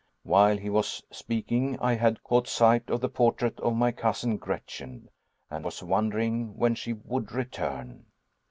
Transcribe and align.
While 0.23 0.57
he 0.57 0.71
was 0.71 1.03
speaking 1.11 1.77
I 1.79 1.93
had 1.93 2.23
caught 2.23 2.47
sight 2.47 2.89
of 2.89 3.01
the 3.01 3.07
portrait 3.07 3.59
of 3.59 3.75
my 3.75 3.91
cousin 3.91 4.37
Gretchen, 4.37 5.09
and 5.47 5.63
was 5.63 5.83
wondering 5.83 6.57
when 6.57 6.73
she 6.73 6.93
would 6.93 7.31
return. 7.31 8.07